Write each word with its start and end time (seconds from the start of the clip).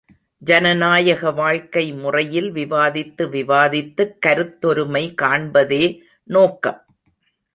ஜனநாயக 0.37 1.31
வாழ்க்கை 1.31 1.93
முறையில் 1.93 2.51
விவாதித்து 2.51 3.29
விவாதித்துக் 3.29 4.17
கருத்தொருமை 4.25 5.13
காண்பதே 5.21 6.01
நோக்கம். 6.23 6.85